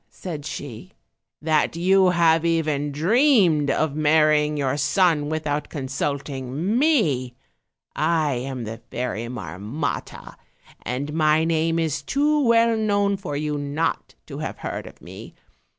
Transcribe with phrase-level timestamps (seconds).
[0.09, 0.93] said she,
[1.43, 7.35] "that you have even dreamed of marrying your son without consulting me;
[7.95, 10.37] I am the Fairy Marmotta,
[10.81, 15.35] and my name is too well known for you not to have heard of me.